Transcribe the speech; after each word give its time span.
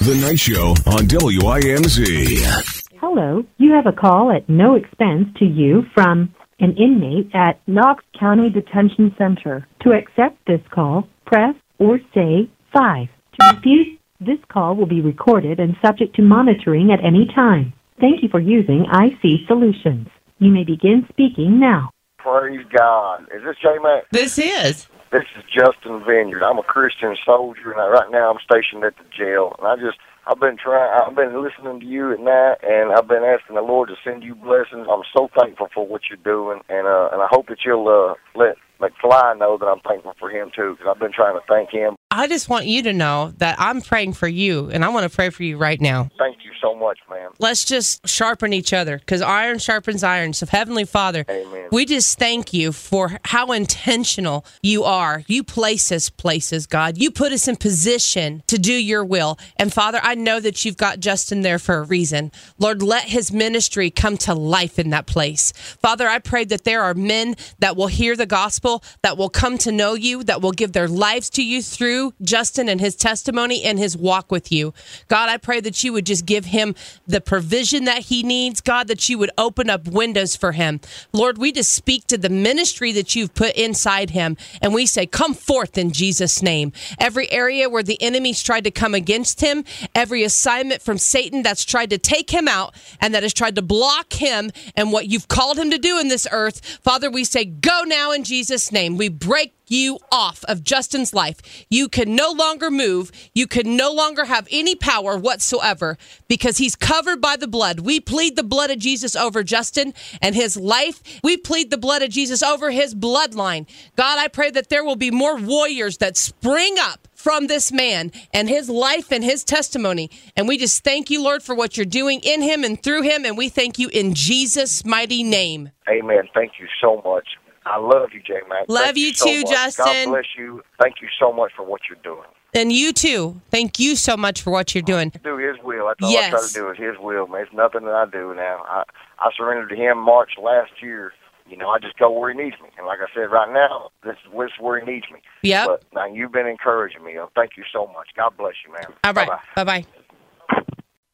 The 0.00 0.14
Night 0.14 0.38
Show 0.40 0.70
on 0.90 1.04
WIMZ. 1.08 2.88
Hello, 2.98 3.44
you 3.58 3.72
have 3.72 3.84
a 3.84 3.92
call 3.92 4.32
at 4.32 4.48
no 4.48 4.74
expense 4.74 5.28
to 5.36 5.44
you 5.44 5.82
from 5.92 6.34
an 6.58 6.74
inmate 6.78 7.30
at 7.34 7.60
Knox 7.66 8.02
County 8.18 8.48
Detention 8.48 9.14
Center. 9.18 9.68
To 9.82 9.92
accept 9.92 10.38
this 10.46 10.62
call, 10.70 11.06
press 11.26 11.54
or 11.78 11.98
say 12.14 12.48
5. 12.72 13.08
To 13.40 13.54
refuse, 13.54 13.98
this 14.20 14.38
call 14.50 14.74
will 14.74 14.86
be 14.86 15.02
recorded 15.02 15.60
and 15.60 15.76
subject 15.84 16.16
to 16.16 16.22
monitoring 16.22 16.90
at 16.90 17.04
any 17.04 17.26
time. 17.34 17.74
Thank 18.00 18.22
you 18.22 18.30
for 18.30 18.40
using 18.40 18.86
IC 18.90 19.46
Solutions. 19.46 20.08
You 20.38 20.50
may 20.50 20.64
begin 20.64 21.04
speaking 21.10 21.60
now. 21.60 21.90
Praise 22.16 22.64
God. 22.74 23.24
Is 23.36 23.42
this 23.44 23.56
J 23.62 23.76
Mac? 23.82 24.04
This 24.12 24.38
is. 24.38 24.88
This 25.12 25.26
is 25.36 25.42
Justin 25.50 26.04
Vineyard. 26.06 26.44
I'm 26.44 26.58
a 26.58 26.62
Christian 26.62 27.16
soldier, 27.26 27.72
and 27.72 27.80
I, 27.80 27.88
right 27.88 28.10
now 28.12 28.30
I'm 28.30 28.38
stationed 28.46 28.84
at 28.84 28.94
the 28.94 29.02
jail. 29.10 29.56
And 29.58 29.66
I 29.66 29.74
just, 29.74 29.98
I've 30.28 30.38
been 30.38 30.56
trying, 30.56 30.86
I've 30.86 31.16
been 31.16 31.42
listening 31.42 31.80
to 31.80 31.86
you 31.86 32.12
at 32.12 32.20
night, 32.20 32.62
and 32.62 32.92
I've 32.92 33.08
been 33.08 33.24
asking 33.26 33.56
the 33.56 33.62
Lord 33.62 33.88
to 33.88 33.96
send 34.04 34.22
you 34.22 34.36
blessings. 34.36 34.86
I'm 34.86 35.02
so 35.10 35.28
thankful 35.36 35.66
for 35.74 35.84
what 35.84 36.02
you're 36.08 36.22
doing, 36.22 36.60
and 36.68 36.86
uh, 36.86 37.10
and 37.10 37.20
I 37.22 37.26
hope 37.28 37.48
that 37.48 37.58
you'll 37.66 37.90
uh, 37.90 38.14
let 38.38 38.54
McFly 38.78 39.36
know 39.36 39.58
that 39.58 39.66
I'm 39.66 39.80
thankful 39.80 40.14
for 40.16 40.30
him 40.30 40.52
too, 40.54 40.76
because 40.78 40.94
I've 40.94 41.02
been 41.02 41.12
trying 41.12 41.34
to 41.34 41.42
thank 41.48 41.70
him. 41.70 41.96
I 42.12 42.26
just 42.26 42.48
want 42.48 42.66
you 42.66 42.82
to 42.82 42.92
know 42.92 43.32
that 43.38 43.54
I'm 43.60 43.80
praying 43.80 44.14
for 44.14 44.26
you, 44.26 44.68
and 44.70 44.84
I 44.84 44.88
want 44.88 45.08
to 45.08 45.14
pray 45.14 45.30
for 45.30 45.44
you 45.44 45.56
right 45.56 45.80
now. 45.80 46.10
Thank 46.18 46.38
you 46.44 46.50
so 46.60 46.74
much, 46.74 46.98
ma'am. 47.08 47.30
Let's 47.38 47.64
just 47.64 48.06
sharpen 48.08 48.52
each 48.52 48.72
other 48.72 48.98
because 48.98 49.22
iron 49.22 49.60
sharpens 49.60 50.02
iron. 50.02 50.32
So, 50.32 50.44
Heavenly 50.46 50.84
Father, 50.84 51.24
Amen. 51.30 51.68
we 51.70 51.86
just 51.86 52.18
thank 52.18 52.52
you 52.52 52.72
for 52.72 53.20
how 53.26 53.52
intentional 53.52 54.44
you 54.60 54.82
are. 54.82 55.22
You 55.28 55.44
place 55.44 55.92
us 55.92 56.10
places, 56.10 56.66
God. 56.66 56.98
You 56.98 57.12
put 57.12 57.30
us 57.30 57.46
in 57.46 57.54
position 57.54 58.42
to 58.48 58.58
do 58.58 58.72
your 58.72 59.04
will. 59.04 59.38
And, 59.56 59.72
Father, 59.72 60.00
I 60.02 60.16
know 60.16 60.40
that 60.40 60.64
you've 60.64 60.76
got 60.76 60.98
Justin 60.98 61.42
there 61.42 61.60
for 61.60 61.76
a 61.76 61.82
reason. 61.82 62.32
Lord, 62.58 62.82
let 62.82 63.04
his 63.04 63.30
ministry 63.30 63.88
come 63.88 64.16
to 64.18 64.34
life 64.34 64.80
in 64.80 64.90
that 64.90 65.06
place. 65.06 65.52
Father, 65.80 66.08
I 66.08 66.18
pray 66.18 66.44
that 66.46 66.64
there 66.64 66.82
are 66.82 66.94
men 66.94 67.36
that 67.60 67.76
will 67.76 67.86
hear 67.86 68.16
the 68.16 68.26
gospel, 68.26 68.82
that 69.02 69.16
will 69.16 69.30
come 69.30 69.58
to 69.58 69.70
know 69.70 69.94
you, 69.94 70.24
that 70.24 70.42
will 70.42 70.50
give 70.50 70.72
their 70.72 70.88
lives 70.88 71.30
to 71.30 71.44
you 71.44 71.62
through 71.62 71.99
Justin 72.22 72.68
and 72.68 72.80
his 72.80 72.96
testimony 72.96 73.62
and 73.62 73.78
his 73.78 73.96
walk 73.96 74.30
with 74.30 74.50
you. 74.50 74.72
God, 75.08 75.28
I 75.28 75.36
pray 75.36 75.60
that 75.60 75.82
you 75.82 75.92
would 75.92 76.06
just 76.06 76.26
give 76.26 76.46
him 76.46 76.74
the 77.06 77.20
provision 77.20 77.84
that 77.84 78.04
he 78.04 78.22
needs, 78.22 78.60
God, 78.60 78.88
that 78.88 79.08
you 79.08 79.18
would 79.18 79.30
open 79.38 79.70
up 79.70 79.86
windows 79.86 80.36
for 80.36 80.52
him. 80.52 80.80
Lord, 81.12 81.38
we 81.38 81.52
just 81.52 81.72
speak 81.72 82.06
to 82.06 82.18
the 82.18 82.28
ministry 82.28 82.92
that 82.92 83.14
you've 83.14 83.34
put 83.34 83.54
inside 83.54 84.10
him, 84.10 84.36
and 84.60 84.74
we 84.74 84.86
say, 84.86 85.06
Come 85.06 85.34
forth 85.34 85.76
in 85.78 85.92
Jesus' 85.92 86.42
name. 86.42 86.72
Every 86.98 87.30
area 87.30 87.68
where 87.68 87.82
the 87.82 88.00
enemy's 88.02 88.42
tried 88.42 88.64
to 88.64 88.70
come 88.70 88.94
against 88.94 89.40
him, 89.40 89.64
every 89.94 90.22
assignment 90.22 90.82
from 90.82 90.98
Satan 90.98 91.42
that's 91.42 91.64
tried 91.64 91.90
to 91.90 91.98
take 91.98 92.30
him 92.30 92.48
out 92.48 92.74
and 93.00 93.14
that 93.14 93.22
has 93.22 93.34
tried 93.34 93.56
to 93.56 93.62
block 93.62 94.12
him 94.14 94.50
and 94.76 94.92
what 94.92 95.08
you've 95.08 95.28
called 95.28 95.58
him 95.58 95.70
to 95.70 95.78
do 95.78 95.98
in 95.98 96.08
this 96.08 96.26
earth, 96.32 96.60
Father, 96.82 97.10
we 97.10 97.24
say, 97.24 97.44
Go 97.44 97.82
now 97.86 98.12
in 98.12 98.24
Jesus' 98.24 98.72
name. 98.72 98.96
We 98.96 99.08
break 99.08 99.54
you 99.70 99.98
off 100.10 100.44
of 100.44 100.64
Justin's 100.64 101.14
life. 101.14 101.64
You 101.70 101.88
can 101.90 102.14
no 102.14 102.30
longer 102.30 102.70
move. 102.70 103.12
You 103.34 103.46
can 103.46 103.76
no 103.76 103.92
longer 103.92 104.24
have 104.24 104.48
any 104.50 104.74
power 104.74 105.18
whatsoever 105.18 105.98
because 106.28 106.58
he's 106.58 106.76
covered 106.76 107.20
by 107.20 107.36
the 107.36 107.48
blood. 107.48 107.80
We 107.80 108.00
plead 108.00 108.36
the 108.36 108.42
blood 108.42 108.70
of 108.70 108.78
Jesus 108.78 109.14
over 109.14 109.42
Justin 109.42 109.92
and 110.22 110.34
his 110.34 110.56
life. 110.56 111.02
We 111.22 111.36
plead 111.36 111.70
the 111.70 111.78
blood 111.78 112.02
of 112.02 112.10
Jesus 112.10 112.42
over 112.42 112.70
his 112.70 112.94
bloodline. 112.94 113.66
God, 113.96 114.18
I 114.18 114.28
pray 114.28 114.50
that 114.52 114.68
there 114.68 114.84
will 114.84 114.96
be 114.96 115.10
more 115.10 115.36
warriors 115.36 115.98
that 115.98 116.16
spring 116.16 116.76
up 116.78 117.08
from 117.20 117.48
this 117.48 117.70
man 117.70 118.10
and 118.32 118.48
his 118.48 118.68
life 118.70 119.12
and 119.12 119.22
his 119.22 119.44
testimony. 119.44 120.10
And 120.36 120.48
we 120.48 120.56
just 120.56 120.82
thank 120.82 121.10
you, 121.10 121.22
Lord, 121.22 121.42
for 121.42 121.54
what 121.54 121.76
you're 121.76 121.84
doing 121.84 122.20
in 122.22 122.40
him 122.40 122.64
and 122.64 122.82
through 122.82 123.02
him. 123.02 123.24
And 123.24 123.36
we 123.36 123.48
thank 123.48 123.78
you 123.78 123.88
in 123.92 124.14
Jesus' 124.14 124.84
mighty 124.84 125.22
name. 125.22 125.70
Amen. 125.88 126.28
Thank 126.34 126.52
you 126.58 126.66
so 126.80 127.02
much. 127.04 127.26
I 127.66 127.78
love 127.78 128.10
you, 128.12 128.20
J 128.20 128.34
Mac. 128.48 128.64
Love 128.68 128.84
Thank 128.84 128.96
you 128.96 129.14
so 129.14 129.24
too, 129.26 129.40
much. 129.42 129.50
Justin. 129.50 129.84
God 129.84 130.10
bless 130.10 130.24
you. 130.36 130.62
Thank 130.80 130.96
you 131.02 131.08
so 131.18 131.32
much 131.32 131.52
for 131.54 131.64
what 131.64 131.82
you're 131.88 131.98
doing. 132.02 132.28
And 132.54 132.72
you 132.72 132.92
too. 132.92 133.40
Thank 133.50 133.78
you 133.78 133.94
so 133.94 134.16
much 134.16 134.42
for 134.42 134.50
what 134.50 134.74
you're 134.74 134.82
doing. 134.82 135.12
Do 135.22 135.36
His 135.36 135.56
will. 135.62 135.86
That's 135.86 136.02
all 136.02 136.16
I 136.16 136.30
try 136.30 136.46
to 136.46 136.52
do 136.52 136.70
is 136.70 136.78
His 136.78 136.98
will, 136.98 137.26
man. 137.28 137.42
It's 137.42 137.52
nothing 137.52 137.84
that 137.84 137.94
I 137.94 138.06
do 138.10 138.34
now. 138.34 138.64
I 138.66 138.82
I 139.18 139.30
surrendered 139.36 139.68
to 139.70 139.76
Him 139.76 139.98
March 139.98 140.32
last 140.42 140.72
year. 140.82 141.12
You 141.48 141.56
know, 141.56 141.68
I 141.68 141.78
just 141.78 141.98
go 141.98 142.10
where 142.10 142.32
He 142.32 142.38
needs 142.38 142.56
me, 142.62 142.68
and 142.78 142.86
like 142.86 142.98
I 143.00 143.12
said, 143.14 143.30
right 143.30 143.52
now, 143.52 143.90
this, 144.04 144.16
this 144.36 144.46
is 144.46 144.60
where 144.60 144.80
He 144.80 144.86
needs 144.86 145.06
me. 145.12 145.20
Yep. 145.42 145.66
But 145.66 145.84
now 145.92 146.06
you've 146.06 146.32
been 146.32 146.46
encouraging 146.46 147.04
me. 147.04 147.16
Thank 147.34 147.56
you 147.56 147.64
so 147.72 147.86
much. 147.88 148.08
God 148.16 148.36
bless 148.36 148.54
you, 148.66 148.72
man. 148.72 148.84
All 149.04 149.12
right. 149.12 149.28
Bye-bye. 149.28 149.64
Bye 149.64 149.82
bye. 149.82 149.86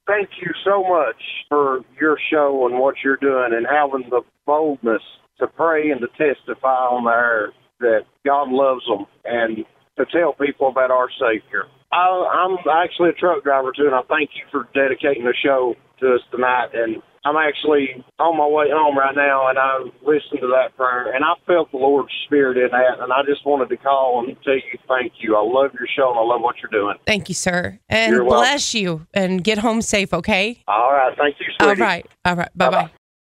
Thank 0.07 0.29
you 0.41 0.53
so 0.65 0.83
much 0.83 1.21
for 1.49 1.81
your 2.01 2.17
show 2.31 2.67
and 2.71 2.79
what 2.79 2.97
you're 3.05 3.17
doing 3.17 3.51
and 3.53 3.67
having 3.67 4.09
the 4.11 4.23
boldness 4.47 5.03
to 5.39 5.47
pray 5.47 5.91
and 5.91 6.01
to 6.01 6.09
testify 6.09 6.69
on 6.69 7.05
there 7.05 7.53
that 7.81 8.07
God 8.25 8.49
loves 8.49 8.83
them 8.89 9.07
and 9.25 9.65
to 9.99 10.05
tell 10.13 10.33
people 10.33 10.69
about 10.69 10.91
our 10.91 11.09
Savior. 11.21 11.65
I, 11.93 12.47
I'm 12.47 12.57
actually 12.71 13.11
a 13.11 13.13
truck 13.13 13.45
driver 13.45 13.73
too, 13.77 13.87
and 13.87 13.95
I 13.95 14.03
thank 14.09 14.31
you 14.35 14.45
for 14.51 14.69
dedicating 14.75 15.25
the 15.25 15.35
show 15.45 15.75
to 16.01 16.15
us 16.15 16.21
tonight. 16.31 16.69
And 16.75 17.03
I'm 17.27 17.37
actually 17.37 18.05
on 18.21 18.39
my 18.39 18.47
way 18.47 18.67
home 18.71 18.97
right 18.97 19.15
now, 19.17 19.49
and 19.49 19.59
I 19.59 19.79
listened 20.07 20.39
to 20.41 20.47
that 20.55 20.77
prayer, 20.77 21.13
and 21.13 21.25
I 21.25 21.35
felt 21.45 21.73
the 21.73 21.79
Lord's 21.79 22.13
Spirit 22.25 22.57
in 22.57 22.71
that, 22.71 23.03
and 23.03 23.13
I 23.13 23.23
just 23.27 23.45
wanted 23.45 23.69
to 23.71 23.77
call 23.77 24.25
and 24.25 24.37
tell 24.45 24.55
you 24.55 24.79
thank 24.87 25.15
you. 25.19 25.35
I 25.35 25.43
love 25.43 25.73
your 25.75 25.89
show, 25.97 26.11
and 26.11 26.19
I 26.21 26.23
love 26.23 26.41
what 26.41 26.55
you're 26.63 26.71
doing. 26.71 26.95
Thank 27.05 27.29
you, 27.29 27.35
sir. 27.35 27.81
And 27.89 28.25
bless 28.25 28.75
you 28.75 29.09
and 29.13 29.43
get 29.43 29.59
home 29.59 29.83
safe, 29.83 30.15
okay? 30.15 30.63
All 30.69 30.93
right, 30.93 31.17
thank 31.19 31.35
you, 31.41 31.47
All 31.59 31.71
sweetie. 31.71 31.83
right. 31.83 32.07
All 32.25 32.37
right. 32.37 32.57
Bye 32.57 32.71
bye. 32.71 32.91